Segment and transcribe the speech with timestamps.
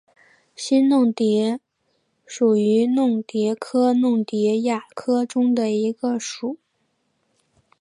[0.55, 1.59] 新弄蝶
[2.25, 6.57] 属是弄蝶科弄蝶亚科中的一个属。